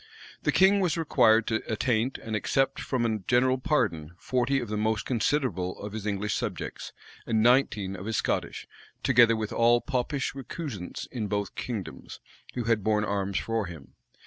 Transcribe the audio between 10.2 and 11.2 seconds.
recusants